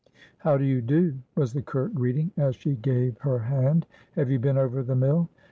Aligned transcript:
"How 0.39 0.57
do 0.57 0.63
you 0.63 0.81
do?" 0.81 1.19
was 1.37 1.53
the 1.53 1.61
curt 1.61 1.93
greeting, 1.93 2.31
as 2.35 2.55
she 2.55 2.73
gave 2.75 3.19
her 3.19 3.37
hand. 3.37 3.85
"Have 4.15 4.31
you 4.31 4.39
been 4.39 4.57
over 4.57 4.81
the 4.81 4.95
mill?" 4.95 5.29